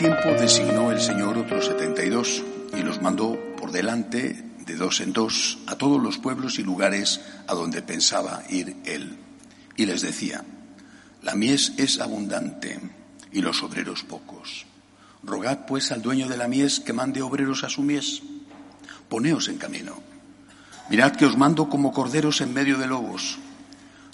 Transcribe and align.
tiempo 0.00 0.30
designó 0.30 0.90
el 0.90 0.98
Señor 0.98 1.36
otros 1.36 1.66
setenta 1.66 2.02
y 2.02 2.08
dos 2.08 2.42
y 2.74 2.80
los 2.80 3.02
mandó 3.02 3.38
por 3.58 3.70
delante 3.70 4.42
de 4.64 4.74
dos 4.74 5.02
en 5.02 5.12
dos 5.12 5.58
a 5.66 5.76
todos 5.76 6.02
los 6.02 6.16
pueblos 6.16 6.58
y 6.58 6.62
lugares 6.62 7.20
a 7.46 7.52
donde 7.52 7.82
pensaba 7.82 8.42
ir 8.48 8.76
él. 8.86 9.18
Y 9.76 9.84
les 9.84 10.00
decía, 10.00 10.42
la 11.20 11.34
mies 11.34 11.74
es 11.76 12.00
abundante 12.00 12.80
y 13.30 13.42
los 13.42 13.62
obreros 13.62 14.02
pocos. 14.02 14.64
Rogad 15.22 15.66
pues 15.66 15.92
al 15.92 16.00
dueño 16.00 16.28
de 16.28 16.38
la 16.38 16.48
mies 16.48 16.80
que 16.80 16.94
mande 16.94 17.20
obreros 17.20 17.62
a 17.62 17.68
su 17.68 17.82
mies. 17.82 18.22
Poneos 19.10 19.48
en 19.48 19.58
camino. 19.58 20.00
Mirad 20.88 21.14
que 21.14 21.26
os 21.26 21.36
mando 21.36 21.68
como 21.68 21.92
corderos 21.92 22.40
en 22.40 22.54
medio 22.54 22.78
de 22.78 22.86
lobos. 22.86 23.36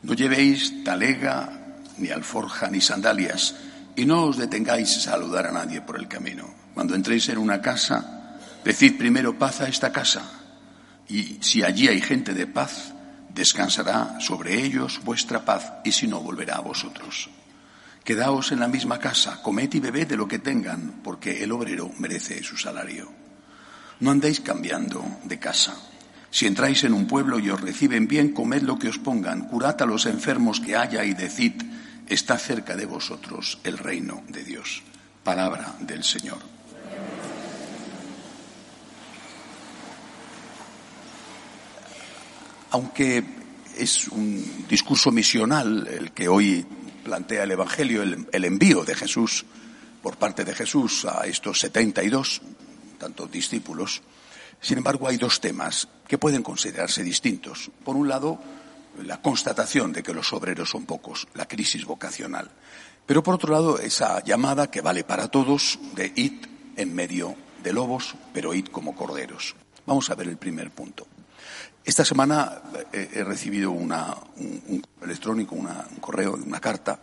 No 0.02 0.14
llevéis 0.14 0.82
talega, 0.82 1.76
ni 1.96 2.08
alforja, 2.08 2.70
ni 2.70 2.80
sandalias, 2.80 3.54
y 3.96 4.04
no 4.04 4.24
os 4.24 4.36
detengáis 4.36 4.96
a 4.98 5.00
saludar 5.00 5.46
a 5.46 5.52
nadie 5.52 5.80
por 5.80 5.98
el 5.98 6.06
camino. 6.06 6.52
Cuando 6.74 6.94
entréis 6.94 7.28
en 7.30 7.38
una 7.38 7.60
casa, 7.60 8.36
decid 8.64 8.98
primero 8.98 9.38
paz 9.38 9.62
a 9.62 9.68
esta 9.68 9.90
casa, 9.90 10.22
y 11.08 11.38
si 11.40 11.62
allí 11.62 11.88
hay 11.88 12.00
gente 12.00 12.34
de 12.34 12.46
paz, 12.46 12.92
descansará 13.34 14.20
sobre 14.20 14.62
ellos 14.62 15.00
vuestra 15.02 15.44
paz, 15.44 15.72
y 15.84 15.92
si 15.92 16.06
no, 16.06 16.20
volverá 16.20 16.56
a 16.56 16.60
vosotros. 16.60 17.30
Quedaos 18.04 18.52
en 18.52 18.60
la 18.60 18.68
misma 18.68 18.98
casa, 18.98 19.42
comed 19.42 19.72
y 19.72 19.80
bebed 19.80 20.06
de 20.06 20.16
lo 20.16 20.28
que 20.28 20.38
tengan, 20.38 21.00
porque 21.02 21.42
el 21.42 21.50
obrero 21.52 21.90
merece 21.98 22.42
su 22.42 22.56
salario. 22.56 23.10
No 24.00 24.10
andéis 24.10 24.40
cambiando 24.40 25.02
de 25.24 25.38
casa. 25.38 25.74
Si 26.30 26.46
entráis 26.46 26.84
en 26.84 26.92
un 26.92 27.06
pueblo 27.06 27.38
y 27.38 27.48
os 27.48 27.60
reciben 27.60 28.06
bien, 28.06 28.32
comed 28.32 28.62
lo 28.62 28.78
que 28.78 28.88
os 28.88 28.98
pongan, 28.98 29.48
curad 29.48 29.80
a 29.80 29.86
los 29.86 30.06
enfermos 30.06 30.60
que 30.60 30.76
haya 30.76 31.04
y 31.04 31.14
decid, 31.14 31.54
está 32.08 32.38
cerca 32.38 32.76
de 32.76 32.86
vosotros 32.86 33.58
el 33.64 33.78
reino 33.78 34.22
de 34.28 34.44
Dios. 34.44 34.82
Palabra 35.24 35.74
del 35.80 36.04
Señor. 36.04 36.38
Aunque 42.70 43.24
es 43.76 44.08
un 44.08 44.66
discurso 44.68 45.10
misional 45.10 45.86
el 45.86 46.12
que 46.12 46.28
hoy 46.28 46.66
plantea 47.04 47.44
el 47.44 47.52
Evangelio 47.52 48.02
el, 48.02 48.44
envío 48.44 48.84
de 48.84 48.94
Jesús 48.94 49.44
por 50.02 50.16
parte 50.16 50.44
de 50.44 50.54
Jesús 50.54 51.04
a 51.04 51.26
estos 51.26 51.60
72, 51.60 52.40
tanto 52.98 53.26
discípulos. 53.26 54.02
Sin 54.60 54.78
embargo, 54.78 55.08
hay 55.08 55.16
dos 55.16 55.40
temas 55.40 55.88
que 56.08 56.18
pueden 56.18 56.42
considerarse 56.42 57.02
distintos. 57.02 57.70
Por 57.84 57.96
un 57.96 58.08
lado, 58.08 58.40
la 59.04 59.20
constatación 59.20 59.92
de 59.92 60.02
que 60.02 60.14
los 60.14 60.32
obreros 60.32 60.70
son 60.70 60.86
pocos, 60.86 61.28
la 61.34 61.46
crisis 61.46 61.84
vocacional. 61.84 62.50
Pero 63.06 63.22
por 63.22 63.34
otro 63.34 63.52
lado, 63.52 63.78
esa 63.78 64.22
llamada 64.24 64.70
que 64.70 64.80
vale 64.80 65.04
para 65.04 65.28
todos 65.28 65.78
de 65.94 66.12
id 66.16 66.46
en 66.76 66.94
medio 66.94 67.36
de 67.62 67.72
lobos, 67.72 68.14
pero 68.32 68.54
id 68.54 68.66
como 68.66 68.94
corderos. 68.94 69.54
Vamos 69.86 70.10
a 70.10 70.14
ver 70.14 70.28
el 70.28 70.36
primer 70.36 70.70
punto. 70.70 71.06
Esta 71.84 72.04
semana 72.04 72.62
eh, 72.92 73.10
he 73.12 73.22
recibido 73.22 73.70
una, 73.70 74.16
un, 74.36 74.84
electrónico, 75.02 75.54
un 75.54 75.68
correo, 76.00 76.34
una 76.34 76.60
carta 76.60 76.98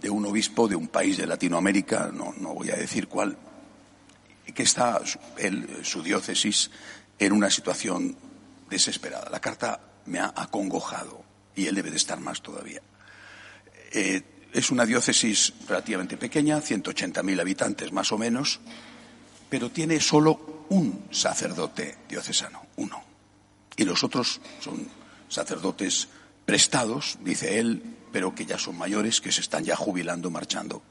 de 0.00 0.10
un 0.10 0.26
obispo 0.26 0.68
de 0.68 0.76
un 0.76 0.88
país 0.88 1.16
de 1.16 1.26
Latinoamérica, 1.26 2.10
no, 2.12 2.34
voy 2.54 2.70
a 2.70 2.76
decir 2.76 3.08
cuál, 3.08 3.38
que 4.54 4.64
está 4.64 5.00
su 5.82 6.02
diócesis 6.02 6.70
en 7.18 7.32
una 7.32 7.48
situación 7.48 8.16
desesperada. 8.68 9.30
La 9.30 9.40
carta 9.40 9.80
me 10.06 10.18
ha 10.18 10.32
acongojado 10.36 11.22
y 11.54 11.66
él 11.66 11.74
debe 11.74 11.90
de 11.90 11.96
estar 11.96 12.20
más 12.20 12.42
todavía. 12.42 12.80
Eh, 13.92 14.22
es 14.52 14.70
una 14.70 14.84
diócesis 14.84 15.52
relativamente 15.66 16.16
pequeña, 16.16 16.60
180.000 16.60 17.40
habitantes 17.40 17.92
más 17.92 18.12
o 18.12 18.18
menos, 18.18 18.60
pero 19.48 19.70
tiene 19.70 20.00
solo 20.00 20.66
un 20.68 21.06
sacerdote 21.10 21.98
diocesano, 22.08 22.66
uno 22.76 23.12
y 23.76 23.84
los 23.84 24.04
otros 24.04 24.40
son 24.60 24.88
sacerdotes 25.28 26.08
prestados, 26.44 27.18
dice 27.20 27.58
él, 27.58 27.82
pero 28.12 28.34
que 28.34 28.44
ya 28.44 28.58
son 28.58 28.76
mayores, 28.76 29.20
que 29.20 29.32
se 29.32 29.40
están 29.40 29.64
ya 29.64 29.76
jubilando, 29.76 30.30
marchando. 30.30 30.82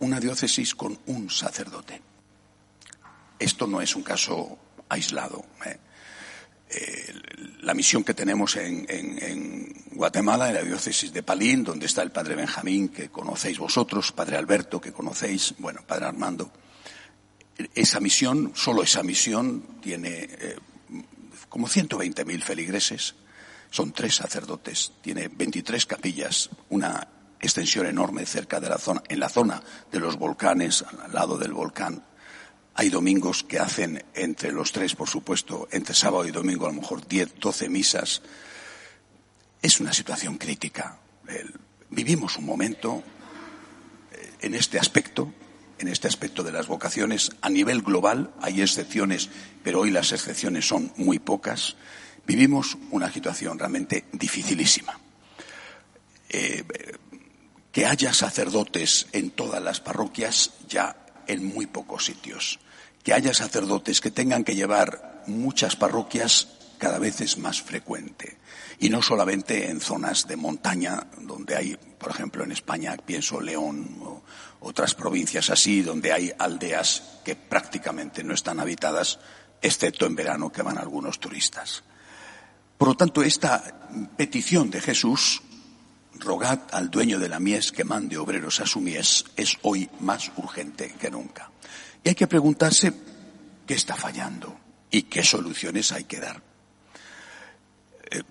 Una 0.00 0.20
diócesis 0.20 0.74
con 0.74 0.98
un 1.06 1.30
sacerdote. 1.30 2.02
Esto 3.38 3.66
no 3.66 3.80
es 3.80 3.96
un 3.96 4.02
caso 4.02 4.58
aislado. 4.88 5.44
¿eh? 5.64 5.78
Eh, 6.70 7.14
la 7.64 7.74
misión 7.74 8.04
que 8.04 8.14
tenemos 8.14 8.56
en, 8.56 9.84
Guatemala, 9.92 10.48
en 10.48 10.54
la 10.54 10.62
diócesis 10.62 11.12
de 11.12 11.22
Palín, 11.22 11.64
donde 11.64 11.86
está 11.86 12.02
el 12.02 12.10
padre 12.10 12.34
Benjamín, 12.34 12.88
que 12.88 13.08
conocéis 13.08 13.58
vosotros, 13.58 14.12
padre 14.12 14.36
Alberto, 14.36 14.80
que 14.80 14.92
conocéis, 14.92 15.54
bueno, 15.58 15.82
padre 15.86 16.06
Armando. 16.06 16.52
Esa 17.74 18.00
misión, 18.00 18.52
solo 18.54 18.82
esa 18.82 19.02
misión, 19.02 19.78
tiene 19.80 20.28
eh, 20.30 20.56
como 21.48 21.68
120.000 21.68 22.42
feligreses, 22.42 23.14
son 23.70 23.92
tres 23.92 24.16
sacerdotes, 24.16 24.92
tiene 25.00 25.28
23 25.28 25.86
capillas, 25.86 26.50
una 26.68 27.08
extensión 27.40 27.86
enorme 27.86 28.26
cerca 28.26 28.60
de 28.60 28.68
la 28.68 28.78
zona, 28.78 29.02
en 29.08 29.20
la 29.20 29.28
zona 29.28 29.62
de 29.90 30.00
los 30.00 30.16
volcanes, 30.16 30.84
al 31.02 31.12
lado 31.12 31.38
del 31.38 31.52
volcán. 31.52 32.04
Hay 32.74 32.88
domingos 32.88 33.44
que 33.44 33.58
hacen 33.58 34.04
entre 34.14 34.52
los 34.52 34.72
tres, 34.72 34.94
por 34.94 35.08
supuesto, 35.08 35.68
entre 35.70 35.94
sábado 35.94 36.26
y 36.26 36.32
domingo 36.32 36.66
a 36.66 36.70
lo 36.70 36.80
mejor 36.80 37.06
10, 37.06 37.38
12 37.38 37.68
misas. 37.68 38.22
Es 39.62 39.80
una 39.80 39.92
situación 39.92 40.38
crítica. 40.38 40.98
Vivimos 41.90 42.36
un 42.36 42.46
momento 42.46 43.02
eh, 44.12 44.32
en 44.40 44.54
este 44.54 44.78
aspecto 44.78 45.32
en 45.78 45.88
este 45.88 46.08
aspecto 46.08 46.42
de 46.42 46.52
las 46.52 46.66
vocaciones 46.66 47.32
a 47.40 47.50
nivel 47.50 47.82
global. 47.82 48.32
Hay 48.40 48.62
excepciones, 48.62 49.28
pero 49.62 49.80
hoy 49.80 49.90
las 49.90 50.12
excepciones 50.12 50.66
son 50.66 50.92
muy 50.96 51.18
pocas. 51.18 51.76
Vivimos 52.26 52.78
una 52.90 53.12
situación 53.12 53.58
realmente 53.58 54.04
dificilísima. 54.12 54.98
Eh, 56.28 56.64
que 57.70 57.86
haya 57.86 58.14
sacerdotes 58.14 59.08
en 59.12 59.30
todas 59.30 59.62
las 59.62 59.80
parroquias 59.80 60.52
ya 60.68 60.96
en 61.26 61.44
muy 61.44 61.66
pocos 61.66 62.04
sitios. 62.04 62.60
Que 63.04 63.14
haya 63.14 63.32
sacerdotes 63.32 64.00
que 64.00 64.10
tengan 64.10 64.42
que 64.42 64.56
llevar 64.56 65.22
muchas 65.26 65.76
parroquias 65.76 66.48
cada 66.78 66.98
vez 66.98 67.20
es 67.20 67.38
más 67.38 67.62
frecuente. 67.62 68.38
Y 68.80 68.88
no 68.88 69.00
solamente 69.00 69.70
en 69.70 69.80
zonas 69.80 70.26
de 70.26 70.36
montaña, 70.36 71.06
donde 71.18 71.56
hay, 71.56 71.76
por 71.76 72.10
ejemplo, 72.10 72.42
en 72.44 72.52
España, 72.52 72.96
pienso 72.96 73.40
León 73.40 73.96
o 74.02 74.22
otras 74.60 74.94
provincias 74.94 75.50
así, 75.50 75.82
donde 75.82 76.12
hay 76.12 76.32
aldeas 76.38 77.20
que 77.24 77.36
prácticamente 77.36 78.24
no 78.24 78.34
están 78.34 78.58
habitadas, 78.58 79.18
excepto 79.62 80.06
en 80.06 80.16
verano 80.16 80.50
que 80.50 80.62
van 80.62 80.78
algunos 80.78 81.20
turistas. 81.20 81.84
Por 82.76 82.88
lo 82.88 82.96
tanto, 82.96 83.22
esta 83.22 83.88
petición 84.16 84.70
de 84.70 84.80
Jesús, 84.80 85.42
rogad 86.18 86.60
al 86.72 86.90
dueño 86.90 87.18
de 87.18 87.28
la 87.28 87.40
mies 87.40 87.72
que 87.72 87.84
mande 87.84 88.18
obreros 88.18 88.60
a 88.60 88.66
su 88.66 88.80
mies, 88.80 89.24
es 89.36 89.56
hoy 89.62 89.88
más 90.00 90.30
urgente 90.36 90.94
que 90.98 91.10
nunca. 91.10 91.50
Y 92.04 92.10
hay 92.10 92.14
que 92.14 92.26
preguntarse 92.26 92.92
qué 93.66 93.74
está 93.74 93.96
fallando 93.96 94.54
y 94.90 95.04
qué 95.04 95.24
soluciones 95.24 95.90
hay 95.90 96.04
que 96.04 96.20
dar. 96.20 96.40
Eh, 98.10 98.22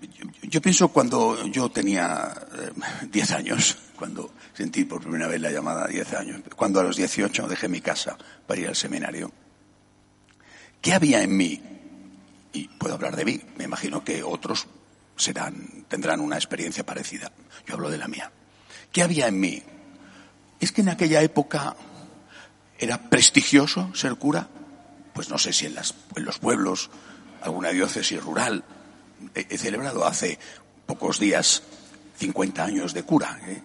yo 0.42 0.62
pienso 0.62 0.88
cuando 0.88 1.44
yo 1.46 1.68
tenía 1.70 2.32
eh, 2.56 2.70
diez 3.10 3.32
años, 3.32 3.76
cuando 3.96 4.32
sentí 4.54 4.84
por 4.84 5.02
primera 5.02 5.26
vez 5.26 5.40
la 5.40 5.50
llamada 5.50 5.84
a 5.84 5.88
diez 5.88 6.12
años, 6.14 6.40
cuando 6.54 6.78
a 6.78 6.84
los 6.84 6.96
dieciocho 6.96 7.48
dejé 7.48 7.68
mi 7.68 7.80
casa 7.80 8.16
para 8.46 8.60
ir 8.60 8.68
al 8.68 8.76
seminario, 8.76 9.32
¿qué 10.80 10.92
había 10.94 11.22
en 11.22 11.36
mí? 11.36 11.60
Y 12.52 12.68
puedo 12.68 12.94
hablar 12.94 13.16
de 13.16 13.24
mí, 13.24 13.40
me 13.58 13.64
imagino 13.64 14.04
que 14.04 14.22
otros 14.22 14.68
serán, 15.16 15.84
tendrán 15.88 16.20
una 16.20 16.36
experiencia 16.36 16.86
parecida. 16.86 17.32
Yo 17.66 17.74
hablo 17.74 17.90
de 17.90 17.98
la 17.98 18.06
mía. 18.06 18.30
¿Qué 18.92 19.02
había 19.02 19.26
en 19.26 19.40
mí? 19.40 19.60
Es 20.60 20.70
que 20.70 20.82
en 20.82 20.90
aquella 20.90 21.20
época 21.22 21.74
era 22.84 23.08
prestigioso 23.08 23.90
ser 23.94 24.14
cura, 24.16 24.48
pues 25.14 25.30
no 25.30 25.38
sé 25.38 25.52
si 25.52 25.64
en, 25.66 25.74
los 25.74 26.38
pueblos, 26.38 26.90
alguna 27.40 27.70
diócesis 27.70 28.22
rural, 28.22 28.62
he, 29.34 29.56
celebrado 29.56 30.04
hace 30.04 30.38
pocos 30.86 31.18
días 31.18 31.62
50 32.18 32.62
años 32.62 32.92
de 32.92 33.02
cura. 33.02 33.40
¿eh? 33.46 33.62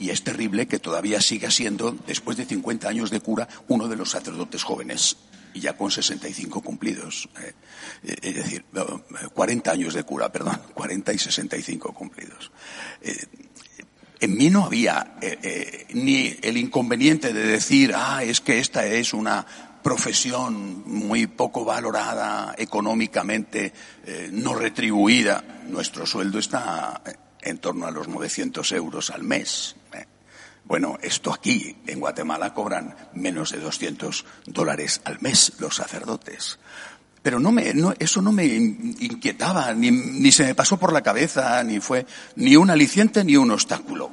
Y 0.00 0.10
es 0.10 0.24
terrible 0.24 0.66
que 0.66 0.80
todavía 0.80 1.20
siga 1.20 1.50
siendo, 1.50 1.92
después 1.92 2.36
de 2.36 2.44
50 2.44 2.88
años 2.88 3.10
de 3.10 3.20
cura, 3.20 3.48
uno 3.68 3.86
de 3.86 3.96
los 3.96 4.10
sacerdotes 4.10 4.64
jóvenes 4.64 5.16
y 5.54 5.60
ya 5.60 5.76
con 5.76 5.92
65 5.92 6.60
cumplidos. 6.60 7.28
¿eh? 7.40 7.54
Eh, 8.02 8.16
es 8.20 8.34
decir, 8.34 8.64
40 9.32 9.70
años 9.70 9.94
de 9.94 10.02
cura, 10.02 10.32
perdón, 10.32 10.60
40 10.74 11.12
y 11.12 11.18
65 11.18 11.94
cumplidos. 11.94 12.50
En 14.20 14.36
mí 14.36 14.50
no 14.50 14.64
había 14.64 15.16
ni 15.92 16.36
el 16.42 16.56
inconveniente 16.56 17.32
de 17.32 17.46
decir, 17.46 17.92
ah, 17.94 18.22
es 18.22 18.40
que 18.40 18.58
esta 18.58 18.86
es 18.86 19.12
una 19.12 19.46
profesión 19.84 20.82
muy 20.86 21.26
poco 21.26 21.62
valorada 21.62 22.54
económicamente, 22.56 23.72
eh, 24.06 24.30
no 24.32 24.54
retribuida. 24.54 25.44
Nuestro 25.68 26.06
sueldo 26.06 26.38
está 26.38 27.02
en 27.42 27.58
torno 27.58 27.86
a 27.86 27.90
los 27.90 28.08
900 28.08 28.72
euros 28.72 29.10
al 29.10 29.22
mes. 29.22 29.76
Eh. 29.92 30.06
Bueno, 30.64 30.98
esto 31.02 31.34
aquí, 31.34 31.76
en 31.86 32.00
Guatemala, 32.00 32.54
cobran 32.54 32.96
menos 33.12 33.52
de 33.52 33.58
200 33.58 34.24
dólares 34.46 35.02
al 35.04 35.20
mes 35.20 35.52
los 35.58 35.76
sacerdotes. 35.76 36.58
Pero 37.24 37.40
no 37.40 37.52
me, 37.52 37.72
no, 37.72 37.94
eso 37.98 38.20
no 38.20 38.32
me 38.32 38.44
inquietaba, 38.44 39.72
ni, 39.72 39.90
ni 39.90 40.30
se 40.30 40.44
me 40.44 40.54
pasó 40.54 40.76
por 40.76 40.92
la 40.92 41.00
cabeza, 41.00 41.64
ni 41.64 41.80
fue 41.80 42.04
ni 42.36 42.54
un 42.54 42.68
aliciente 42.68 43.24
ni 43.24 43.34
un 43.34 43.50
obstáculo. 43.50 44.10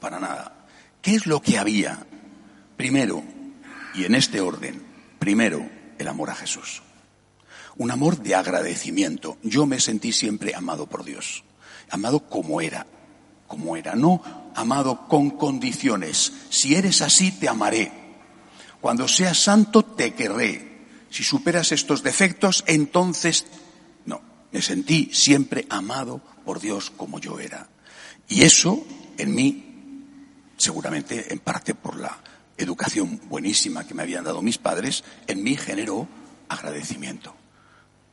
Para 0.00 0.18
nada. 0.18 0.66
¿Qué 1.00 1.14
es 1.14 1.28
lo 1.28 1.40
que 1.40 1.56
había? 1.56 2.04
Primero, 2.76 3.22
y 3.94 4.06
en 4.06 4.16
este 4.16 4.40
orden, 4.40 4.82
primero, 5.20 5.64
el 5.98 6.08
amor 6.08 6.30
a 6.30 6.34
Jesús. 6.34 6.82
Un 7.76 7.92
amor 7.92 8.18
de 8.18 8.34
agradecimiento. 8.34 9.38
Yo 9.44 9.64
me 9.64 9.78
sentí 9.78 10.10
siempre 10.10 10.52
amado 10.56 10.86
por 10.86 11.04
Dios. 11.04 11.44
Amado 11.90 12.28
como 12.28 12.60
era. 12.60 12.88
Como 13.46 13.76
era. 13.76 13.94
No 13.94 14.20
amado 14.56 15.06
con 15.06 15.30
condiciones. 15.30 16.32
Si 16.50 16.74
eres 16.74 17.02
así, 17.02 17.30
te 17.30 17.48
amaré. 17.48 17.92
Cuando 18.80 19.06
seas 19.06 19.38
santo, 19.38 19.84
te 19.84 20.12
querré. 20.14 20.71
Si 21.12 21.22
superas 21.22 21.72
estos 21.72 22.02
defectos, 22.02 22.64
entonces, 22.66 23.44
no. 24.06 24.22
Me 24.50 24.62
sentí 24.62 25.10
siempre 25.12 25.66
amado 25.68 26.22
por 26.46 26.58
Dios 26.58 26.90
como 26.90 27.20
yo 27.20 27.38
era. 27.38 27.68
Y 28.30 28.44
eso, 28.44 28.82
en 29.18 29.34
mí, 29.34 30.54
seguramente 30.56 31.30
en 31.30 31.38
parte 31.40 31.74
por 31.74 32.00
la 32.00 32.18
educación 32.56 33.20
buenísima 33.28 33.86
que 33.86 33.92
me 33.92 34.02
habían 34.02 34.24
dado 34.24 34.40
mis 34.40 34.56
padres, 34.56 35.04
en 35.26 35.42
mí 35.42 35.54
generó 35.54 36.08
agradecimiento. 36.48 37.36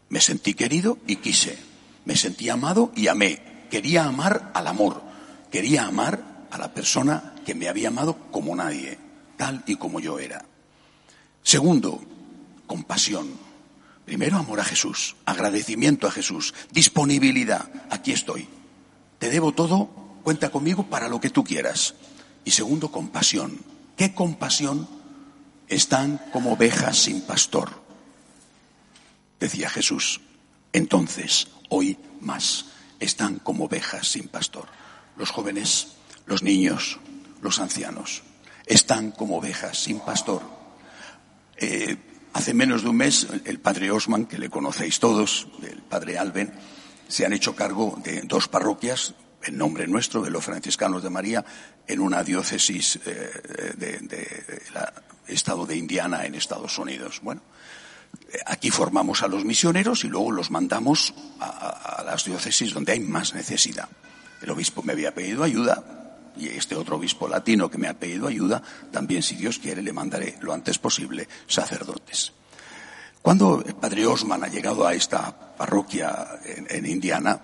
Me 0.10 0.20
sentí 0.20 0.54
querido 0.54 0.98
y 1.08 1.16
quise. 1.16 1.58
Me 2.04 2.18
sentí 2.18 2.50
amado 2.50 2.92
y 2.98 3.08
amé. 3.08 3.66
Quería 3.72 4.08
amar 4.08 4.52
al 4.54 4.68
amor. 4.68 5.02
Quería 5.50 5.86
amar 5.86 6.48
a 6.52 6.58
la 6.58 6.74
persona 6.74 7.34
que 7.46 7.56
me 7.56 7.70
había 7.70 7.88
amado 7.88 8.18
como 8.30 8.54
nadie, 8.58 9.00
tal 9.38 9.64
y 9.68 9.78
como 9.78 10.02
yo 10.02 10.20
era. 10.20 10.44
Segundo, 11.44 12.02
compasión. 12.70 13.28
Primero, 14.06 14.38
amor 14.38 14.60
a 14.60 14.64
Jesús, 14.64 15.16
agradecimiento 15.26 16.06
a 16.06 16.12
Jesús, 16.12 16.54
disponibilidad. 16.72 17.68
Aquí 17.90 18.12
estoy. 18.12 18.48
Te 19.18 19.32
debo 19.32 19.54
todo, 19.54 19.90
cuenta 20.24 20.52
conmigo 20.52 20.86
para 20.86 21.10
lo 21.10 21.20
que 21.20 21.32
tú 21.32 21.44
quieras. 21.44 21.96
Y 22.46 22.52
segundo, 22.52 22.92
compasión. 22.92 23.60
¿Qué 23.98 24.14
compasión? 24.14 24.88
Están 25.68 26.22
como 26.32 26.54
ovejas 26.54 26.98
sin 26.98 27.22
pastor, 27.22 27.72
decía 29.40 29.70
Jesús. 29.70 30.22
Entonces, 30.72 31.48
hoy 31.70 31.98
más, 32.22 32.66
están 33.00 33.40
como 33.40 33.66
ovejas 33.66 34.08
sin 34.08 34.28
pastor. 34.28 34.68
Los 35.18 35.32
jóvenes, 35.32 35.88
los 36.28 36.44
niños, 36.44 37.00
los 37.42 37.60
ancianos, 37.60 38.22
están 38.68 39.12
como 39.12 39.38
ovejas 39.38 39.78
sin 39.78 40.00
pastor. 40.00 40.44
Eh, 41.58 41.98
hace 42.34 42.54
menos 42.54 42.84
de 42.84 42.90
un 42.90 42.98
mes, 42.98 43.28
el 43.46 43.60
padre 43.60 43.92
Osman, 43.92 44.26
que 44.26 44.38
le 44.38 44.50
conocéis 44.50 45.00
todos, 45.00 45.48
el 45.64 45.82
padre 45.82 46.18
Alben, 46.18 46.54
se 47.08 47.26
han 47.26 47.34
hecho 47.34 47.56
cargo 47.56 48.00
de 48.04 48.22
dos 48.22 48.48
parroquias 48.48 49.16
en 49.44 49.58
nombre 49.58 49.88
nuestro, 49.88 50.22
de 50.22 50.30
los 50.30 50.44
franciscanos 50.44 51.02
de 51.02 51.10
María, 51.10 51.46
en 51.88 52.00
una 52.00 52.24
diócesis 52.24 53.00
eh, 53.06 53.74
de, 53.78 54.60
estado 55.28 55.66
de 55.66 55.76
Indiana 55.76 56.26
en 56.26 56.36
Estados 56.36 56.78
Unidos. 56.78 57.20
Bueno, 57.24 57.42
aquí 58.46 58.70
formamos 58.70 59.24
a 59.24 59.28
los 59.28 59.46
misioneros 59.46 60.04
y 60.04 60.08
luego 60.08 60.32
los 60.32 60.52
mandamos 60.52 61.14
a, 61.40 62.04
las 62.06 62.26
diócesis 62.26 62.74
donde 62.74 62.94
hay 62.94 63.00
más 63.00 63.34
necesidad. 63.34 63.90
El 64.42 64.52
obispo 64.52 64.84
me 64.84 64.94
había 64.94 65.14
pedido 65.14 65.44
ayuda 65.44 65.99
y 66.38 66.48
este 66.50 66.76
otro 66.76 66.98
obispo 66.98 67.28
latino 67.28 67.70
que 67.70 67.78
me 67.78 67.88
ha 67.88 67.94
pedido 67.94 68.28
ayuda, 68.28 68.62
también 68.92 69.24
si 69.24 69.36
Dios 69.36 69.60
quiere 69.60 69.82
le 69.82 69.94
mandaré 69.94 70.38
lo 70.42 70.54
antes 70.54 70.78
posible 70.78 71.28
sacerdotes. 71.48 72.34
Cuando 73.22 73.64
el 73.66 73.76
padre 73.76 74.06
Osman 74.06 74.44
ha 74.44 74.48
llegado 74.48 74.88
a 74.88 74.94
esta 74.94 75.56
parroquia 75.56 76.40
en 76.46 76.86
Indiana, 76.86 77.42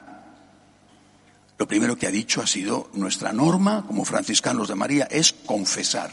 lo 1.58 1.68
primero 1.68 1.98
que 1.98 2.08
ha 2.08 2.12
dicho 2.12 2.42
ha 2.42 2.48
sido, 2.48 2.90
nuestra 2.94 3.32
norma 3.32 3.86
como 3.88 4.04
franciscanos 4.04 4.68
de 4.68 4.76
María 4.76 5.08
es 5.10 5.34
confesar. 5.34 6.12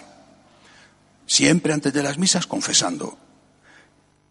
Siempre 1.27 1.73
antes 1.73 1.93
de 1.93 2.03
las 2.03 2.19
misas 2.19 2.47
confesando. 2.47 3.19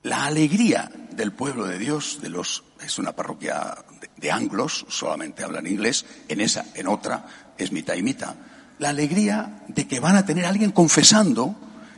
La 0.03 0.25
alegría 0.25 0.89
del 1.11 1.33
pueblo 1.33 1.65
de 1.65 1.77
Dios, 1.77 2.19
de 2.21 2.29
los, 2.29 2.63
es 2.83 2.97
una 2.97 3.11
parroquia 3.11 3.75
de, 4.21 4.31
anglos, 4.31 4.85
solamente 4.89 5.43
hablan 5.43 5.67
inglés, 5.67 6.05
en 6.27 6.41
esa, 6.41 6.65
en 6.75 6.87
otra, 6.87 7.25
es 7.57 7.71
mitad 7.71 7.95
y 7.95 8.03
mitad. 8.03 8.35
La 8.79 8.89
alegría 8.89 9.63
de 9.67 9.87
que 9.87 9.99
van 9.99 10.15
a 10.15 10.25
tener 10.25 10.45
a 10.45 10.49
alguien 10.49 10.71
confesando 10.71 11.55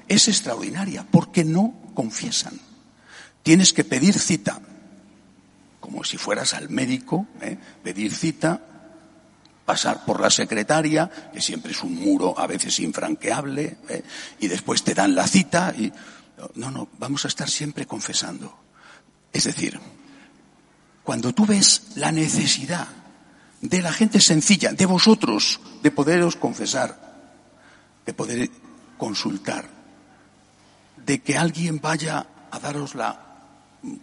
es 0.08 0.28
extraordinaria, 0.28 1.06
porque 1.10 1.44
no 1.44 1.74
confiesan. 1.94 2.60
Tienes 3.44 3.74
que 3.74 3.84
pedir 3.84 4.18
cita, 4.18 4.60
como 5.80 6.04
si 6.04 6.18
fueras 6.18 6.54
al 6.54 6.70
médico, 6.70 7.28
¿eh? 7.42 7.58
pedir 7.84 8.14
cita 8.14 8.62
pasar 9.66 10.04
por 10.06 10.20
la 10.20 10.30
secretaria, 10.30 11.10
que 11.34 11.42
siempre 11.42 11.72
es 11.72 11.84
un 11.84 11.96
muro 11.96 12.38
a 12.38 12.48
veces 12.48 12.80
infranqueable, 12.80 13.78
¿eh? 13.90 14.04
y 14.40 14.48
después 14.48 14.84
te 14.84 14.94
dan 14.94 15.16
la 15.16 15.28
cita 15.28 15.74
y 15.78 15.92
no, 16.56 16.72
no, 16.72 16.90
vamos 17.00 17.26
a 17.26 17.28
estar 17.28 17.50
siempre 17.50 17.86
confesando. 17.86 18.58
Es 19.32 19.46
decir, 19.46 19.80
cuando 21.04 21.34
tú 21.34 21.46
ves 21.46 21.84
la 21.96 22.12
necesidad 22.12 22.88
de 23.62 23.82
la 23.82 23.94
gente 23.94 24.20
sencilla, 24.20 24.74
de 24.74 24.86
vosotros, 24.86 25.60
de 25.82 25.92
poderos 25.92 26.36
confesar, 26.36 27.00
de 28.06 28.14
poder 28.14 28.50
consultar, 28.98 29.70
de 31.06 31.22
que 31.22 31.38
alguien 31.38 31.80
vaya 31.80 32.28
a 32.52 32.60
daros 32.60 32.96
la 32.96 33.20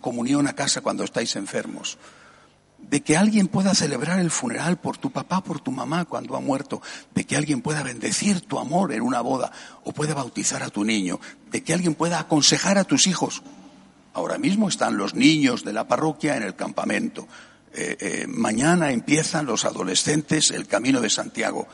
comunión 0.00 0.46
a 0.46 0.54
casa 0.54 0.80
cuando 0.80 1.04
estáis 1.04 1.36
enfermos, 1.36 1.98
de 2.78 3.02
que 3.02 3.16
alguien 3.16 3.48
pueda 3.48 3.74
celebrar 3.74 4.18
el 4.18 4.30
funeral 4.30 4.78
por 4.78 4.96
tu 4.96 5.10
papá, 5.10 5.42
por 5.42 5.60
tu 5.60 5.70
mamá 5.70 6.06
cuando 6.06 6.36
ha 6.36 6.40
muerto, 6.40 6.80
de 7.14 7.24
que 7.24 7.36
alguien 7.36 7.62
pueda 7.62 7.82
bendecir 7.82 8.40
tu 8.40 8.58
amor 8.58 8.92
en 8.92 9.02
una 9.02 9.20
boda 9.20 9.52
o 9.84 9.92
pueda 9.92 10.14
bautizar 10.14 10.62
a 10.62 10.70
tu 10.70 10.84
niño, 10.84 11.20
de 11.50 11.62
que 11.62 11.74
alguien 11.74 11.94
pueda 11.94 12.18
aconsejar 12.18 12.78
a 12.78 12.84
tus 12.84 13.06
hijos. 13.06 13.42
Ahora 14.12 14.38
mismo 14.38 14.68
están 14.68 14.96
los 14.96 15.14
niños 15.14 15.64
de 15.64 15.72
la 15.72 15.86
parroquia 15.86 16.36
en 16.36 16.42
el 16.42 16.56
campamento. 16.56 17.28
Eh, 17.72 17.96
eh, 18.00 18.26
mañana 18.26 18.90
empiezan 18.90 19.46
los 19.46 19.64
adolescentes 19.64 20.50
el 20.50 20.66
camino 20.66 21.00
de 21.00 21.10
Santiago. 21.10 21.68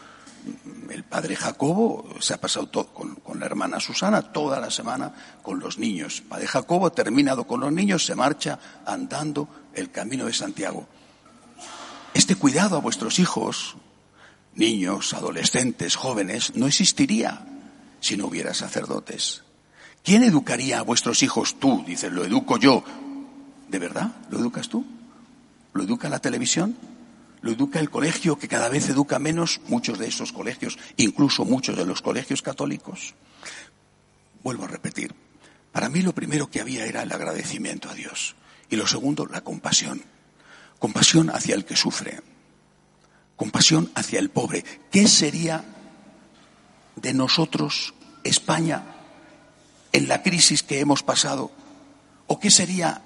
El 0.90 1.02
padre 1.04 1.34
Jacobo 1.34 2.08
se 2.20 2.34
ha 2.34 2.40
pasado 2.40 2.70
con, 2.92 3.16
con, 3.16 3.40
la 3.40 3.46
hermana 3.46 3.80
Susana 3.80 4.22
toda 4.32 4.60
la 4.60 4.70
semana 4.70 5.12
con 5.42 5.58
los 5.58 5.78
niños. 5.78 6.18
El 6.20 6.26
padre 6.26 6.46
Jacobo, 6.46 6.92
terminado 6.92 7.46
con 7.46 7.60
los 7.60 7.72
niños, 7.72 8.04
se 8.04 8.14
marcha 8.14 8.58
andando 8.84 9.48
el 9.74 9.90
camino 9.90 10.26
de 10.26 10.32
Santiago. 10.32 10.86
Este 12.14 12.36
cuidado 12.36 12.76
a 12.76 12.80
vuestros 12.80 13.18
hijos, 13.18 13.76
niños, 14.54 15.14
adolescentes, 15.14 15.96
jóvenes, 15.96 16.52
no 16.54 16.66
existiría 16.66 17.44
si 18.00 18.16
no 18.16 18.26
hubiera 18.26 18.54
sacerdotes. 18.54 19.42
¿Quién 20.06 20.22
educaría 20.22 20.78
a 20.78 20.82
vuestros 20.82 21.24
hijos? 21.24 21.58
Tú, 21.58 21.82
dices, 21.84 22.12
lo 22.12 22.24
educo 22.24 22.58
yo. 22.58 22.84
¿De 23.68 23.80
verdad? 23.80 24.14
¿Lo 24.30 24.38
educas 24.38 24.68
tú? 24.68 24.86
¿Lo 25.72 25.82
educa 25.82 26.08
la 26.08 26.20
televisión? 26.20 26.76
¿Lo 27.40 27.50
educa 27.50 27.80
el 27.80 27.90
colegio 27.90 28.38
que 28.38 28.46
cada 28.46 28.68
vez 28.68 28.88
educa 28.88 29.18
menos? 29.18 29.60
Muchos 29.66 29.98
de 29.98 30.06
esos 30.06 30.30
colegios, 30.30 30.78
incluso 30.96 31.44
muchos 31.44 31.76
de 31.76 31.84
los 31.84 32.02
colegios 32.02 32.40
católicos. 32.40 33.14
Vuelvo 34.44 34.66
a 34.66 34.68
repetir, 34.68 35.12
para 35.72 35.88
mí 35.88 36.02
lo 36.02 36.14
primero 36.14 36.48
que 36.48 36.60
había 36.60 36.86
era 36.86 37.02
el 37.02 37.10
agradecimiento 37.10 37.90
a 37.90 37.94
Dios 37.94 38.36
y 38.70 38.76
lo 38.76 38.86
segundo, 38.86 39.26
la 39.26 39.40
compasión. 39.40 40.04
Compasión 40.78 41.30
hacia 41.30 41.56
el 41.56 41.64
que 41.64 41.74
sufre. 41.74 42.20
Compasión 43.34 43.90
hacia 43.96 44.20
el 44.20 44.30
pobre. 44.30 44.64
¿Qué 44.88 45.08
sería 45.08 45.64
de 46.94 47.12
nosotros, 47.12 47.92
España, 48.22 48.95
en 49.96 50.08
la 50.08 50.22
crisis 50.22 50.62
que 50.62 50.80
hemos 50.80 51.02
pasado? 51.02 51.50
¿O 52.26 52.38
qué 52.38 52.50
sería 52.50 53.00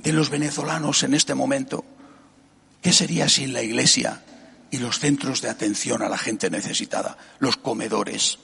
de 0.00 0.12
los 0.12 0.28
venezolanos 0.28 1.04
en 1.04 1.14
este 1.14 1.36
momento? 1.36 1.84
¿Qué 2.80 2.92
sería 2.92 3.28
sin 3.28 3.52
la 3.52 3.62
Iglesia 3.62 4.24
y 4.72 4.78
los 4.78 4.98
centros 4.98 5.40
de 5.40 5.50
atención 5.50 6.02
a 6.02 6.08
la 6.08 6.18
gente 6.18 6.50
necesitada, 6.50 7.16
los 7.38 7.56
comedores, 7.56 8.40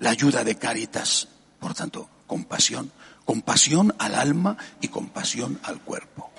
la 0.00 0.10
ayuda 0.10 0.42
de 0.42 0.56
Cáritas? 0.56 1.28
Por 1.60 1.72
tanto, 1.72 2.10
compasión, 2.26 2.90
compasión 3.24 3.94
al 3.98 4.16
alma 4.16 4.56
y 4.80 4.88
compasión 4.88 5.60
al 5.62 5.80
cuerpo. 5.80 6.32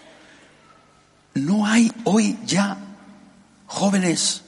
No 1.36 1.66
hay 1.66 1.90
hoy 2.04 2.38
ya 2.46 2.78
jóvenes 3.66 4.42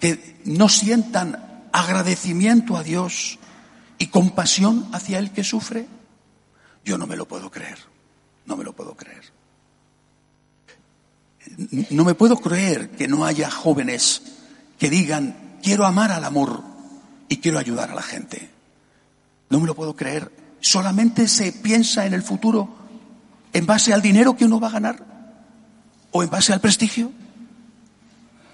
que 0.00 0.40
no 0.46 0.70
sientan 0.70 1.68
agradecimiento 1.70 2.78
a 2.78 2.82
Dios 2.82 3.38
y 4.04 4.08
compasión 4.08 4.86
hacia 4.92 5.18
el 5.18 5.30
que 5.30 5.42
sufre. 5.42 5.86
Yo 6.84 6.98
no 6.98 7.06
me 7.06 7.16
lo 7.16 7.26
puedo 7.26 7.50
creer, 7.50 7.78
no 8.44 8.54
me 8.54 8.62
lo 8.62 8.76
puedo 8.76 8.94
creer. 8.94 9.24
No 11.88 12.04
me 12.04 12.14
puedo 12.14 12.36
creer 12.36 12.90
que 12.90 13.08
no 13.08 13.24
haya 13.24 13.50
jóvenes 13.50 14.20
que 14.78 14.90
digan, 14.90 15.58
quiero 15.62 15.86
amar 15.86 16.12
al 16.12 16.24
amor, 16.24 16.62
y 17.30 17.38
quiero 17.38 17.58
ayudar 17.58 17.90
a 17.90 17.94
la 17.94 18.02
gente. 18.02 18.50
No 19.48 19.58
me 19.58 19.66
lo 19.66 19.74
puedo 19.74 19.96
creer. 19.96 20.30
Solamente 20.60 21.26
se 21.26 21.52
piensa 21.52 22.04
en 22.04 22.12
el 22.12 22.22
futuro 22.22 22.68
en 23.54 23.64
base 23.64 23.94
al 23.94 24.02
dinero 24.02 24.36
que 24.36 24.44
uno 24.44 24.60
va 24.60 24.68
a 24.68 24.72
ganar 24.72 25.02
o 26.10 26.22
en 26.22 26.28
base 26.28 26.52
al 26.52 26.60
prestigio. 26.60 27.10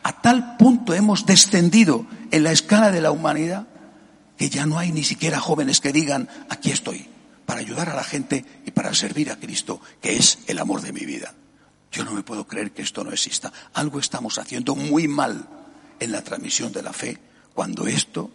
A 0.05 0.23
tal 0.23 0.57
punto 0.59 0.95
hemos 0.95 1.27
descendido 1.27 2.07
en 2.31 2.45
la 2.45 2.53
escala 2.53 2.93
de 2.93 3.01
la 3.01 3.11
humanidad 3.11 3.67
que 4.41 4.49
ya 4.49 4.65
no 4.65 4.79
hay 4.79 4.91
ni 4.91 5.05
siquiera 5.05 5.39
jóvenes 5.39 5.83
que 5.83 5.93
digan, 5.93 6.27
aquí 6.49 6.71
estoy, 6.71 7.07
para 7.45 7.61
ayudar 7.61 7.91
a 7.91 7.95
la 7.95 8.03
gente 8.03 8.47
y 8.65 8.71
para 8.71 8.95
servir 8.95 9.31
a 9.31 9.37
Cristo, 9.37 9.83
que 10.01 10.17
es 10.17 10.39
el 10.47 10.59
amor 10.59 10.81
de 10.81 10.95
mi 10.95 11.05
vida. 11.05 11.35
Yo 11.93 12.07
no 12.07 12.13
me 12.13 12.23
puedo 12.23 12.47
creer 12.47 12.73
que 12.73 12.81
esto 12.81 13.05
no 13.05 13.13
exista. 13.13 13.53
Algo 13.75 14.01
estamos 14.01 14.39
haciendo 14.39 14.75
muy 14.75 15.09
mal 15.09 15.47
en 15.99 16.11
la 16.11 16.25
transmisión 16.25 16.73
de 16.73 16.83
la 16.83 16.95
fe 16.95 17.19
cuando 17.53 17.87
esto 17.87 18.31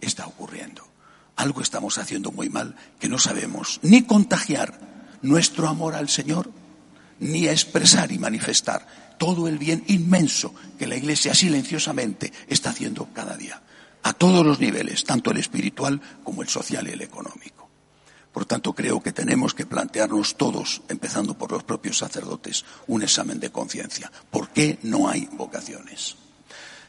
está 0.00 0.26
ocurriendo. 0.26 0.82
Algo 1.36 1.60
estamos 1.60 1.98
haciendo 1.98 2.32
muy 2.32 2.48
mal 2.48 2.74
que 2.98 3.10
no 3.10 3.18
sabemos 3.18 3.80
ni 3.82 4.04
contagiar 4.04 4.80
nuestro 5.20 5.68
amor 5.68 5.94
al 5.94 6.08
Señor, 6.08 6.50
ni 7.18 7.48
expresar 7.48 8.12
y 8.12 8.18
manifestar 8.18 8.86
todo 9.18 9.46
el 9.46 9.58
bien 9.58 9.84
inmenso 9.88 10.54
que 10.78 10.86
la 10.86 10.96
Iglesia 10.96 11.34
silenciosamente 11.34 12.32
está 12.48 12.70
haciendo 12.70 13.10
cada 13.12 13.36
día, 13.36 13.60
a 14.02 14.12
todos 14.12 14.44
los 14.44 14.60
niveles, 14.60 15.04
tanto 15.04 15.30
el 15.30 15.38
espiritual 15.38 16.00
como 16.24 16.42
el 16.42 16.48
social 16.48 16.88
y 16.88 16.92
el 16.92 17.02
económico. 17.02 17.68
Por 18.32 18.44
tanto, 18.44 18.72
creo 18.72 19.02
que 19.02 19.12
tenemos 19.12 19.54
que 19.54 19.66
plantearnos 19.66 20.36
todos, 20.36 20.82
empezando 20.88 21.36
por 21.36 21.50
los 21.50 21.64
propios 21.64 21.98
sacerdotes, 21.98 22.64
un 22.86 23.02
examen 23.02 23.40
de 23.40 23.50
conciencia. 23.50 24.10
¿Por 24.30 24.50
qué 24.50 24.78
no 24.82 25.08
hay 25.08 25.28
vocaciones? 25.32 26.16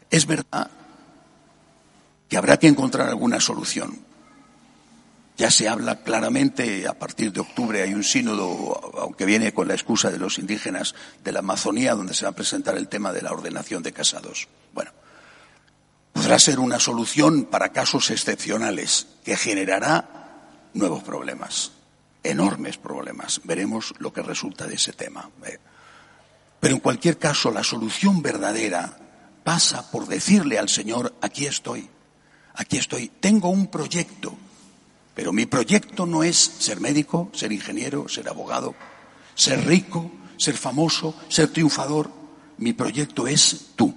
Es 0.09 0.27
verdad 0.27 0.69
que 2.29 2.37
habrá 2.37 2.57
que 2.57 2.67
encontrar 2.67 3.09
alguna 3.09 3.39
solución. 3.39 3.99
Ya 5.37 5.49
se 5.49 5.67
habla 5.67 6.03
claramente, 6.03 6.87
a 6.87 6.93
partir 6.93 7.33
de 7.33 7.39
octubre 7.39 7.81
hay 7.81 7.95
un 7.95 8.03
sínodo, 8.03 8.79
aunque 8.99 9.25
viene 9.25 9.53
con 9.53 9.67
la 9.67 9.73
excusa 9.73 10.11
de 10.11 10.19
los 10.19 10.37
indígenas 10.37 10.93
de 11.23 11.31
la 11.31 11.39
Amazonía, 11.39 11.95
donde 11.95 12.13
se 12.13 12.25
va 12.25 12.31
a 12.31 12.35
presentar 12.35 12.77
el 12.77 12.87
tema 12.87 13.11
de 13.11 13.23
la 13.23 13.31
ordenación 13.31 13.81
de 13.81 13.93
casados. 13.93 14.47
Bueno, 14.73 14.91
podrá 16.13 16.39
ser 16.39 16.59
una 16.59 16.79
solución 16.79 17.45
para 17.45 17.71
casos 17.71 18.09
excepcionales 18.09 19.07
que 19.23 19.37
generará 19.37 20.69
nuevos 20.73 21.03
problemas, 21.03 21.71
enormes 22.23 22.77
problemas. 22.77 23.41
Veremos 23.43 23.93
lo 23.99 24.13
que 24.13 24.21
resulta 24.21 24.67
de 24.67 24.75
ese 24.75 24.93
tema. 24.93 25.29
¿eh? 25.45 25.59
Pero 26.59 26.75
en 26.75 26.79
cualquier 26.79 27.17
caso, 27.17 27.51
la 27.51 27.63
solución 27.63 28.21
verdadera 28.21 28.97
pasa 29.43 29.89
por 29.89 30.07
decirle 30.07 30.59
al 30.59 30.69
Señor, 30.69 31.15
aquí 31.21 31.45
estoy, 31.45 31.89
aquí 32.53 32.77
estoy, 32.77 33.09
tengo 33.19 33.49
un 33.49 33.67
proyecto, 33.67 34.35
pero 35.15 35.33
mi 35.33 35.45
proyecto 35.45 36.05
no 36.05 36.23
es 36.23 36.37
ser 36.37 36.79
médico, 36.79 37.29
ser 37.33 37.51
ingeniero, 37.51 38.07
ser 38.07 38.29
abogado, 38.29 38.75
ser 39.35 39.65
rico, 39.65 40.11
ser 40.37 40.57
famoso, 40.57 41.15
ser 41.29 41.49
triunfador. 41.49 42.11
Mi 42.57 42.73
proyecto 42.73 43.27
es 43.27 43.71
tú. 43.75 43.93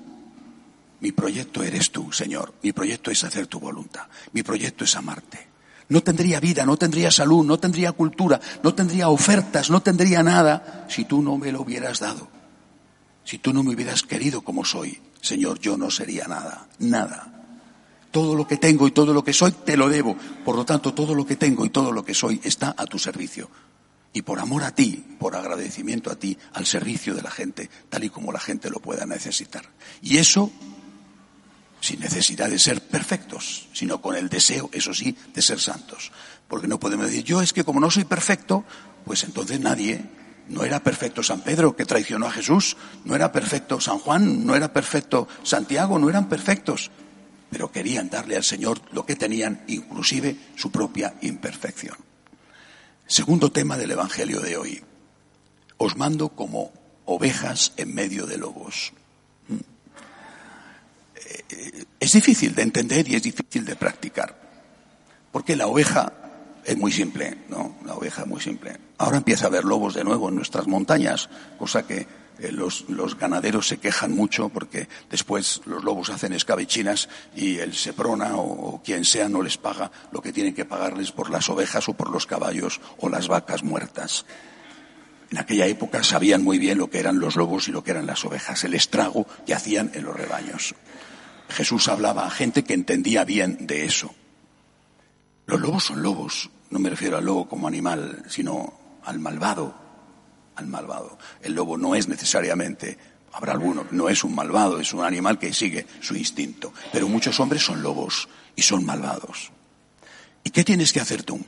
Mi 1.04 1.12
proyecto 1.12 1.62
eres 1.62 1.90
tú, 1.90 2.10
Señor. 2.12 2.54
Mi 2.62 2.72
proyecto 2.72 3.10
es 3.10 3.22
hacer 3.24 3.46
tu 3.46 3.60
voluntad. 3.60 4.06
Mi 4.32 4.42
proyecto 4.42 4.84
es 4.84 4.96
amarte. 4.96 5.48
No 5.90 6.02
tendría 6.02 6.40
vida, 6.40 6.64
no 6.64 6.78
tendría 6.78 7.10
salud, 7.10 7.44
no 7.44 7.58
tendría 7.58 7.92
cultura, 7.92 8.40
no 8.62 8.74
tendría 8.74 9.10
ofertas, 9.10 9.68
no 9.68 9.82
tendría 9.82 10.22
nada 10.22 10.86
si 10.88 11.04
tú 11.04 11.20
no 11.20 11.36
me 11.36 11.52
lo 11.52 11.60
hubieras 11.60 12.00
dado. 12.00 12.26
Si 13.22 13.36
tú 13.36 13.52
no 13.52 13.62
me 13.62 13.74
hubieras 13.74 14.02
querido 14.02 14.40
como 14.40 14.64
soy, 14.64 14.98
Señor, 15.20 15.60
yo 15.60 15.76
no 15.76 15.90
sería 15.90 16.26
nada, 16.26 16.68
nada. 16.78 17.44
Todo 18.10 18.34
lo 18.34 18.46
que 18.46 18.56
tengo 18.56 18.88
y 18.88 18.92
todo 18.92 19.12
lo 19.12 19.22
que 19.22 19.34
soy 19.34 19.52
te 19.52 19.76
lo 19.76 19.90
debo. 19.90 20.16
Por 20.42 20.56
lo 20.56 20.64
tanto, 20.64 20.94
todo 20.94 21.14
lo 21.14 21.26
que 21.26 21.36
tengo 21.36 21.66
y 21.66 21.68
todo 21.68 21.92
lo 21.92 22.02
que 22.02 22.14
soy 22.14 22.40
está 22.44 22.74
a 22.78 22.86
tu 22.86 22.98
servicio. 22.98 23.50
Y 24.14 24.22
por 24.22 24.38
amor 24.38 24.64
a 24.64 24.74
ti, 24.74 25.04
por 25.18 25.36
agradecimiento 25.36 26.10
a 26.10 26.16
ti, 26.16 26.38
al 26.54 26.64
servicio 26.64 27.14
de 27.14 27.20
la 27.20 27.30
gente, 27.30 27.68
tal 27.90 28.04
y 28.04 28.08
como 28.08 28.32
la 28.32 28.40
gente 28.40 28.70
lo 28.70 28.80
pueda 28.80 29.04
necesitar. 29.04 29.68
Y 30.00 30.16
eso 30.16 30.50
sin 31.84 32.00
necesidad 32.00 32.48
de 32.48 32.58
ser 32.58 32.80
perfectos, 32.80 33.68
sino 33.74 34.00
con 34.00 34.16
el 34.16 34.30
deseo, 34.30 34.70
eso 34.72 34.94
sí, 34.94 35.14
de 35.34 35.42
ser 35.42 35.60
santos. 35.60 36.12
Porque 36.48 36.66
no 36.66 36.80
podemos 36.80 37.04
decir, 37.04 37.24
yo 37.24 37.42
es 37.42 37.52
que 37.52 37.62
como 37.62 37.78
no 37.78 37.90
soy 37.90 38.04
perfecto, 38.04 38.64
pues 39.04 39.22
entonces 39.22 39.60
nadie, 39.60 40.02
no 40.48 40.64
era 40.64 40.82
perfecto 40.82 41.22
San 41.22 41.42
Pedro 41.42 41.76
que 41.76 41.84
traicionó 41.84 42.26
a 42.26 42.32
Jesús, 42.32 42.78
no 43.04 43.14
era 43.14 43.32
perfecto 43.32 43.82
San 43.82 43.98
Juan, 43.98 44.46
no 44.46 44.56
era 44.56 44.72
perfecto 44.72 45.28
Santiago, 45.42 45.98
no 45.98 46.08
eran 46.08 46.30
perfectos, 46.30 46.90
pero 47.50 47.70
querían 47.70 48.08
darle 48.08 48.38
al 48.38 48.44
Señor 48.44 48.80
lo 48.92 49.04
que 49.04 49.14
tenían, 49.14 49.62
inclusive 49.68 50.38
su 50.56 50.72
propia 50.72 51.16
imperfección. 51.20 51.98
Segundo 53.06 53.52
tema 53.52 53.76
del 53.76 53.90
Evangelio 53.90 54.40
de 54.40 54.56
hoy. 54.56 54.82
Os 55.76 55.98
mando 55.98 56.30
como 56.30 56.72
ovejas 57.04 57.74
en 57.76 57.94
medio 57.94 58.24
de 58.24 58.38
lobos 58.38 58.94
es 62.00 62.12
difícil 62.12 62.54
de 62.54 62.62
entender 62.62 63.08
y 63.08 63.14
es 63.14 63.22
difícil 63.22 63.64
de 63.64 63.76
practicar. 63.76 64.34
Porque 65.32 65.56
la 65.56 65.66
oveja 65.66 66.12
es 66.64 66.76
muy 66.76 66.92
simple, 66.92 67.38
¿no? 67.48 67.76
La 67.84 67.94
oveja 67.94 68.22
es 68.22 68.28
muy 68.28 68.40
simple. 68.40 68.78
Ahora 68.98 69.18
empieza 69.18 69.46
a 69.46 69.48
haber 69.48 69.64
lobos 69.64 69.94
de 69.94 70.04
nuevo 70.04 70.28
en 70.28 70.36
nuestras 70.36 70.66
montañas, 70.66 71.28
cosa 71.58 71.86
que 71.86 72.06
eh, 72.38 72.50
los, 72.50 72.84
ganaderos 73.18 73.68
se 73.68 73.78
quejan 73.78 74.12
mucho 74.12 74.48
porque 74.48 74.88
después 75.10 75.60
los 75.66 75.84
lobos 75.84 76.10
hacen 76.10 76.32
escabechinas 76.32 77.08
y 77.36 77.58
el 77.58 77.74
Seprona 77.74 78.36
o, 78.36 78.82
quien 78.82 79.04
sea 79.04 79.28
no 79.28 79.42
les 79.42 79.56
paga 79.56 79.90
lo 80.10 80.20
que 80.20 80.32
tienen 80.32 80.54
que 80.54 80.64
pagarles 80.64 81.12
por 81.12 81.30
las 81.30 81.48
ovejas 81.48 81.88
o 81.88 81.94
por 81.94 82.10
los 82.10 82.26
caballos 82.26 82.80
o 82.98 83.08
las 83.08 83.28
vacas 83.28 83.62
muertas. 83.62 84.24
En 85.30 85.38
aquella 85.38 85.66
época 85.66 86.02
sabían 86.02 86.42
muy 86.42 86.58
bien 86.58 86.78
lo 86.78 86.90
que 86.90 86.98
eran 86.98 87.18
los 87.18 87.36
lobos 87.36 87.68
y 87.68 87.72
lo 87.72 87.82
que 87.84 87.92
eran 87.92 88.06
las 88.06 88.24
ovejas, 88.24 88.64
el 88.64 88.74
estrago 88.74 89.26
que 89.46 89.54
hacían 89.54 89.90
en 89.94 90.04
los 90.04 90.16
rebaños. 90.16 90.74
Jesús 91.54 91.88
hablaba 91.88 92.26
a 92.26 92.30
gente 92.30 92.64
que 92.64 92.74
entendía 92.74 93.24
bien 93.24 93.66
de 93.66 93.84
eso. 93.84 94.14
Los 95.46 95.60
lobos 95.60 95.84
son 95.84 96.02
lobos, 96.02 96.50
no 96.70 96.78
me 96.78 96.90
refiero 96.90 97.16
al 97.16 97.24
lobo 97.24 97.48
como 97.48 97.68
animal, 97.68 98.24
sino 98.28 98.74
al 99.04 99.18
malvado, 99.20 99.74
al 100.56 100.66
malvado. 100.66 101.18
El 101.42 101.54
lobo 101.54 101.78
no 101.78 101.94
es 101.94 102.08
necesariamente, 102.08 102.98
habrá 103.32 103.52
alguno, 103.52 103.86
no 103.92 104.08
es 104.08 104.24
un 104.24 104.34
malvado, 104.34 104.80
es 104.80 104.92
un 104.92 105.04
animal 105.04 105.38
que 105.38 105.52
sigue 105.52 105.86
su 106.00 106.16
instinto. 106.16 106.72
Pero 106.92 107.08
muchos 107.08 107.38
hombres 107.40 107.62
son 107.62 107.82
lobos 107.82 108.28
y 108.56 108.62
son 108.62 108.84
malvados. 108.84 109.52
¿Y 110.42 110.50
qué 110.50 110.64
tienes 110.64 110.92
que 110.92 111.00
hacer 111.00 111.22
tú? 111.22 111.40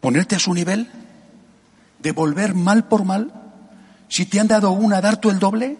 ¿Ponerte 0.00 0.34
a 0.36 0.40
su 0.40 0.52
nivel? 0.52 0.90
¿Devolver 2.00 2.54
mal 2.54 2.88
por 2.88 3.04
mal? 3.04 3.32
Si 4.08 4.26
te 4.26 4.40
han 4.40 4.48
dado 4.48 4.70
una, 4.70 5.00
dar 5.00 5.20
tú 5.20 5.30
el 5.30 5.38
doble 5.38 5.76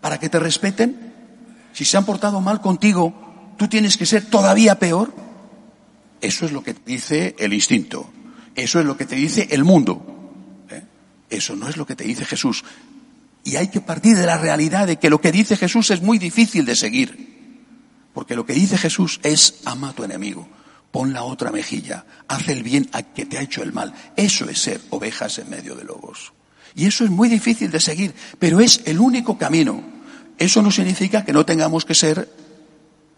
para 0.00 0.18
que 0.18 0.28
te 0.28 0.38
respeten 0.38 1.13
si 1.74 1.84
se 1.84 1.96
han 1.96 2.06
portado 2.06 2.40
mal 2.40 2.60
contigo, 2.60 3.12
tú 3.58 3.68
tienes 3.68 3.96
que 3.96 4.06
ser 4.06 4.24
todavía 4.26 4.78
peor. 4.78 5.12
Eso 6.20 6.46
es 6.46 6.52
lo 6.52 6.62
que 6.62 6.72
te 6.72 6.90
dice 6.90 7.34
el 7.38 7.52
instinto. 7.52 8.10
Eso 8.54 8.78
es 8.78 8.86
lo 8.86 8.96
que 8.96 9.04
te 9.04 9.16
dice 9.16 9.48
el 9.50 9.64
mundo. 9.64 10.64
¿eh? 10.70 10.84
Eso 11.28 11.56
no 11.56 11.68
es 11.68 11.76
lo 11.76 11.84
que 11.84 11.96
te 11.96 12.04
dice 12.04 12.24
Jesús. 12.24 12.64
Y 13.42 13.56
hay 13.56 13.68
que 13.68 13.80
partir 13.80 14.16
de 14.16 14.24
la 14.24 14.38
realidad 14.38 14.86
de 14.86 14.96
que 14.96 15.10
lo 15.10 15.20
que 15.20 15.32
dice 15.32 15.56
Jesús 15.56 15.90
es 15.90 16.00
muy 16.00 16.18
difícil 16.18 16.64
de 16.64 16.76
seguir. 16.76 17.34
Porque 18.14 18.36
lo 18.36 18.46
que 18.46 18.52
dice 18.52 18.78
Jesús 18.78 19.18
es 19.24 19.56
ama 19.64 19.90
a 19.90 19.92
tu 19.92 20.04
enemigo, 20.04 20.48
pon 20.92 21.12
la 21.12 21.24
otra 21.24 21.50
mejilla, 21.50 22.06
haz 22.28 22.48
el 22.48 22.62
bien 22.62 22.88
a 22.92 23.02
que 23.02 23.26
te 23.26 23.36
ha 23.36 23.42
hecho 23.42 23.64
el 23.64 23.72
mal. 23.72 23.92
Eso 24.16 24.48
es 24.48 24.60
ser 24.60 24.80
ovejas 24.90 25.40
en 25.40 25.50
medio 25.50 25.74
de 25.74 25.82
lobos. 25.82 26.32
Y 26.76 26.86
eso 26.86 27.02
es 27.02 27.10
muy 27.10 27.28
difícil 27.28 27.72
de 27.72 27.80
seguir, 27.80 28.14
pero 28.38 28.60
es 28.60 28.82
el 28.84 29.00
único 29.00 29.36
camino. 29.36 29.93
Eso 30.38 30.62
no 30.62 30.70
significa 30.70 31.24
que 31.24 31.32
no 31.32 31.46
tengamos 31.46 31.84
que 31.84 31.94
ser, 31.94 32.28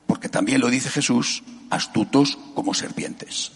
porque 0.06 0.28
también 0.28 0.60
lo 0.60 0.68
dice 0.68 0.90
Jesús, 0.90 1.42
astutos 1.70 2.38
como 2.54 2.74
serpientes. 2.74 3.52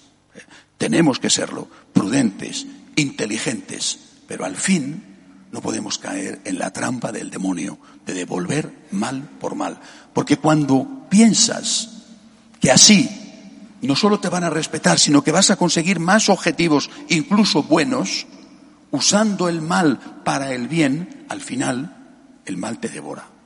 Tenemos 0.79 1.19
que 1.19 1.31
serlo, 1.31 1.69
prudentes, 1.93 2.67
inteligentes, 2.97 3.99
pero 4.26 4.45
al 4.45 4.57
fin 4.57 5.05
no 5.52 5.61
podemos 5.61 5.99
caer 5.99 6.40
en 6.45 6.59
la 6.59 6.73
trampa 6.73 7.12
del 7.12 7.31
demonio 7.31 7.79
de 8.07 8.14
devolver 8.14 8.87
mal 8.93 9.23
por 9.40 9.55
mal. 9.55 9.79
Porque 10.14 10.38
cuando 10.38 11.07
piensas 11.11 11.90
que 12.61 12.71
así 12.71 13.09
no 13.83 13.97
solo 13.97 14.21
te 14.21 14.29
van 14.29 14.45
a 14.45 14.50
respetar, 14.50 14.99
sino 14.99 15.23
que 15.23 15.33
vas 15.33 15.50
a 15.50 15.57
conseguir 15.57 16.00
más 16.00 16.29
objetivos, 16.29 16.90
incluso 17.09 17.62
buenos, 17.62 18.26
usando 18.90 19.49
el 19.49 19.61
mal 19.61 20.23
para 20.25 20.52
el 20.52 20.69
bien, 20.69 21.26
al 21.29 21.40
final 21.40 21.97
el 22.47 22.57
mal 22.57 22.79
te 22.79 22.88
devora 22.88 23.40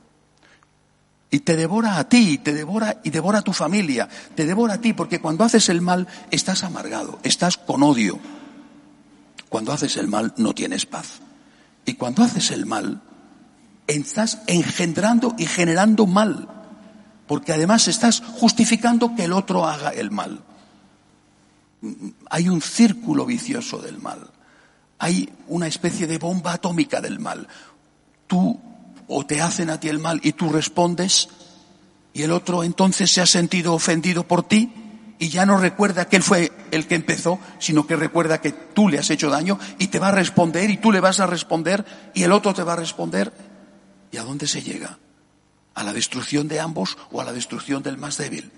y 1.31 1.39
te 1.39 1.55
devora 1.55 1.97
a 1.97 2.07
ti, 2.07 2.37
te 2.37 2.53
devora 2.53 3.01
y 3.03 3.09
devora 3.09 3.39
a 3.39 3.41
tu 3.41 3.51
familia, 3.51 4.07
te 4.35 4.45
devora 4.45 4.75
a 4.75 4.81
ti, 4.81 4.93
porque 4.93 5.19
cuando 5.19 5.43
haces 5.43 5.69
el 5.69 5.81
mal 5.81 6.07
estás 6.31 6.63
amargado, 6.63 7.19
estás 7.23 7.57
con 7.57 7.83
odio. 7.83 8.19
Cuando 9.49 9.71
haces 9.73 9.97
el 9.97 10.07
mal 10.07 10.33
no 10.37 10.53
tienes 10.53 10.85
paz. 10.85 11.19
Y 11.85 11.93
cuando 11.93 12.23
haces 12.23 12.51
el 12.51 12.65
mal, 12.65 13.01
estás 13.87 14.39
engendrando 14.47 15.35
y 15.37 15.45
generando 15.45 16.05
mal. 16.05 16.49
porque 17.27 17.53
además 17.53 17.87
estás 17.87 18.21
justificando 18.21 19.15
que 19.15 19.23
el 19.25 19.33
otro 19.33 19.65
haga 19.65 19.89
el 19.89 20.11
mal. 20.11 20.43
Hay 22.29 22.49
un 22.49 22.61
círculo 22.61 23.25
vicioso 23.25 23.79
del 23.79 23.99
mal. 23.99 24.31
Hay 24.99 25.29
una 25.47 25.67
especie 25.67 26.07
de 26.07 26.17
bomba 26.17 26.53
atómica 26.53 27.01
del 27.01 27.19
mal. 27.19 27.47
Tú 28.27 28.59
o 29.07 29.25
te 29.25 29.41
hacen 29.41 29.69
a 29.69 29.79
ti 29.79 29.89
el 29.89 29.99
mal 29.99 30.19
y 30.23 30.33
tú 30.33 30.49
respondes 30.49 31.29
y 32.13 32.23
el 32.23 32.31
otro 32.31 32.63
entonces 32.63 33.11
se 33.11 33.21
ha 33.21 33.25
sentido 33.25 33.73
ofendido 33.73 34.25
por 34.27 34.47
ti 34.47 34.71
y 35.19 35.29
ya 35.29 35.45
no 35.45 35.57
recuerda 35.57 36.05
que 36.05 36.17
él 36.17 36.23
fue 36.23 36.51
el 36.71 36.87
que 36.87 36.95
empezó, 36.95 37.39
sino 37.59 37.87
que 37.87 37.95
recuerda 37.95 38.41
que 38.41 38.51
tú 38.51 38.89
le 38.89 38.99
has 38.99 39.09
hecho 39.09 39.29
daño 39.29 39.59
y 39.79 39.87
te 39.87 39.99
va 39.99 40.09
a 40.09 40.11
responder 40.11 40.69
y 40.69 40.77
tú 40.77 40.91
le 40.91 40.99
vas 40.99 41.19
a 41.19 41.27
responder 41.27 41.85
y 42.13 42.23
el 42.23 42.31
otro 42.31 42.53
te 42.53 42.63
va 42.63 42.73
a 42.73 42.77
responder. 42.77 43.33
¿Y 44.11 44.17
a 44.17 44.23
dónde 44.23 44.47
se 44.47 44.61
llega? 44.61 44.97
¿A 45.73 45.83
la 45.83 45.93
destrucción 45.93 46.47
de 46.47 46.59
ambos 46.59 46.97
o 47.11 47.21
a 47.21 47.25
la 47.25 47.33
destrucción 47.33 47.81
del 47.83 47.97
más 47.97 48.17
débil? 48.17 48.51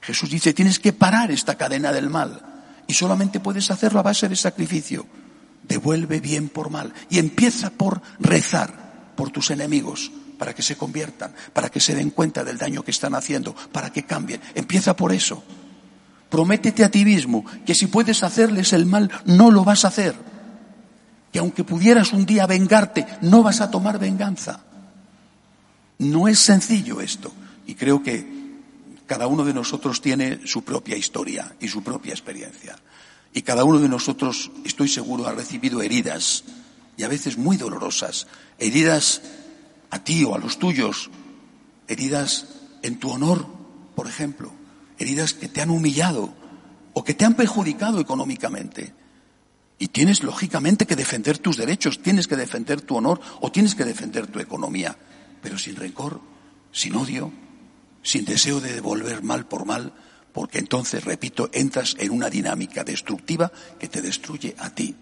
Jesús 0.00 0.28
dice, 0.30 0.52
tienes 0.52 0.78
que 0.78 0.92
parar 0.92 1.30
esta 1.30 1.56
cadena 1.56 1.92
del 1.92 2.10
mal 2.10 2.42
y 2.86 2.94
solamente 2.94 3.40
puedes 3.40 3.70
hacerlo 3.70 4.00
a 4.00 4.04
base 4.04 4.28
de 4.28 4.36
sacrificio. 4.36 5.06
Devuelve 5.62 6.20
bien 6.20 6.50
por 6.50 6.68
mal 6.68 6.92
y 7.08 7.18
empieza 7.18 7.70
por 7.70 8.02
rezar 8.20 8.83
por 9.16 9.30
tus 9.30 9.50
enemigos 9.50 10.10
para 10.38 10.54
que 10.54 10.62
se 10.62 10.76
conviertan, 10.76 11.34
para 11.52 11.68
que 11.68 11.80
se 11.80 11.94
den 11.94 12.10
cuenta 12.10 12.44
del 12.44 12.58
daño 12.58 12.82
que 12.82 12.90
están 12.90 13.14
haciendo, 13.14 13.54
para 13.72 13.90
que 13.90 14.04
cambien. 14.04 14.40
Empieza 14.54 14.96
por 14.96 15.12
eso. 15.12 15.42
Prométete 16.28 16.84
a 16.84 16.90
ti 16.90 17.04
mismo 17.04 17.44
que 17.64 17.74
si 17.74 17.86
puedes 17.86 18.22
hacerles 18.22 18.72
el 18.72 18.86
mal, 18.86 19.10
no 19.24 19.50
lo 19.50 19.64
vas 19.64 19.84
a 19.84 19.88
hacer. 19.88 20.14
Que 21.32 21.38
aunque 21.38 21.64
pudieras 21.64 22.12
un 22.12 22.26
día 22.26 22.46
vengarte, 22.46 23.06
no 23.22 23.42
vas 23.42 23.60
a 23.60 23.70
tomar 23.70 23.98
venganza. 23.98 24.60
No 25.98 26.28
es 26.28 26.38
sencillo 26.38 27.00
esto. 27.00 27.32
Y 27.66 27.74
creo 27.74 28.02
que 28.02 28.26
cada 29.06 29.26
uno 29.26 29.44
de 29.44 29.54
nosotros 29.54 30.00
tiene 30.00 30.40
su 30.46 30.62
propia 30.62 30.96
historia 30.96 31.54
y 31.60 31.68
su 31.68 31.82
propia 31.82 32.12
experiencia. 32.12 32.76
Y 33.32 33.42
cada 33.42 33.64
uno 33.64 33.80
de 33.80 33.88
nosotros, 33.88 34.50
estoy 34.64 34.88
seguro, 34.88 35.26
ha 35.26 35.32
recibido 35.32 35.82
heridas, 35.82 36.44
y 36.96 37.02
a 37.02 37.08
veces 37.08 37.38
muy 37.38 37.56
dolorosas, 37.56 38.26
heridas 38.58 39.22
a 39.90 40.02
ti 40.02 40.24
o 40.24 40.34
a 40.34 40.38
los 40.38 40.58
tuyos, 40.58 41.10
heridas 41.88 42.46
en 42.82 42.98
tu 42.98 43.10
honor, 43.10 43.46
por 43.94 44.06
ejemplo, 44.06 44.52
heridas 44.98 45.34
que 45.34 45.48
te 45.48 45.60
han 45.60 45.70
humillado 45.70 46.34
o 46.92 47.04
que 47.04 47.14
te 47.14 47.24
han 47.24 47.34
perjudicado 47.34 48.00
económicamente. 48.00 48.94
Y 49.78 49.88
tienes 49.88 50.22
lógicamente 50.22 50.86
que 50.86 50.96
defender 50.96 51.38
tus 51.38 51.56
derechos, 51.56 52.00
tienes 52.00 52.28
que 52.28 52.36
defender 52.36 52.80
tu 52.80 52.96
honor 52.96 53.20
o 53.40 53.50
tienes 53.50 53.74
que 53.74 53.84
defender 53.84 54.28
tu 54.28 54.38
economía, 54.38 54.96
pero 55.42 55.58
sin 55.58 55.76
rencor, 55.76 56.20
sin 56.72 56.94
odio, 56.94 57.32
sin 58.02 58.24
deseo 58.24 58.60
de 58.60 58.72
devolver 58.72 59.22
mal 59.22 59.46
por 59.46 59.66
mal, 59.66 59.92
porque 60.32 60.58
entonces, 60.58 61.04
repito, 61.04 61.50
entras 61.52 61.96
en 61.98 62.10
una 62.10 62.30
dinámica 62.30 62.84
destructiva 62.84 63.50
que 63.78 63.88
te 63.88 64.02
destruye 64.02 64.54
a 64.58 64.70
ti. 64.70 64.94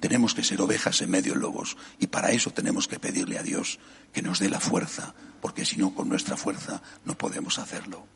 Tenemos 0.00 0.34
que 0.34 0.44
ser 0.44 0.60
ovejas 0.60 1.02
en 1.02 1.10
medio 1.10 1.34
de 1.34 1.40
lobos 1.40 1.76
y 1.98 2.06
para 2.06 2.30
eso 2.30 2.50
tenemos 2.50 2.86
que 2.86 3.00
pedirle 3.00 3.38
a 3.38 3.42
Dios 3.42 3.78
que 4.12 4.22
nos 4.22 4.38
dé 4.38 4.48
la 4.48 4.60
fuerza, 4.60 5.14
porque 5.40 5.64
si 5.64 5.76
no, 5.76 5.94
con 5.94 6.08
nuestra 6.08 6.36
fuerza 6.36 6.82
no 7.04 7.16
podemos 7.18 7.58
hacerlo. 7.58 8.06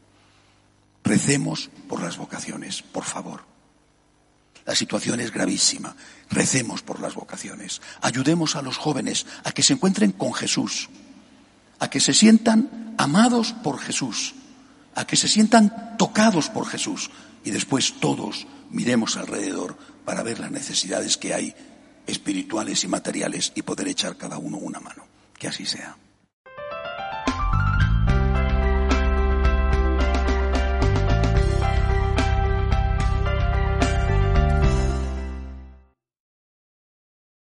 Recemos 1.05 1.71
por 1.89 2.01
las 2.03 2.17
vocaciones, 2.17 2.83
por 2.83 3.05
favor. 3.05 3.45
La 4.65 4.75
situación 4.77 5.21
es 5.21 5.33
gravísima. 5.33 5.97
Recemos 6.31 6.83
por 6.83 7.01
las 7.01 7.15
vocaciones. 7.15 7.83
Ayudemos 8.01 8.55
a 8.55 8.62
los 8.62 8.77
jóvenes 8.77 9.27
a 9.43 9.53
que 9.53 9.62
se 9.62 9.73
encuentren 9.73 10.12
con 10.12 10.33
Jesús, 10.33 10.89
a 11.81 11.91
que 11.91 11.99
se 11.99 12.15
sientan 12.15 12.95
amados 12.97 13.53
por 13.53 13.81
Jesús, 13.81 14.35
a 14.95 15.05
que 15.05 15.16
se 15.16 15.27
sientan 15.27 15.97
tocados 15.99 16.49
por 16.49 16.66
Jesús 16.66 17.11
y 17.45 17.51
después 17.51 17.95
todos 17.99 18.47
miremos 18.71 19.16
alrededor 19.16 19.77
para 20.05 20.23
ver 20.23 20.38
las 20.38 20.51
necesidades 20.51 21.16
que 21.16 21.35
hay 21.35 21.55
espirituales 22.07 22.85
y 22.85 22.88
materiales 22.88 23.53
y 23.55 23.62
poder 23.62 23.88
echar 23.88 24.17
cada 24.17 24.38
uno 24.38 24.59
una 24.59 24.81
mano. 24.81 25.05
Que 25.38 25.49
así 25.49 25.67
sea. 25.67 25.97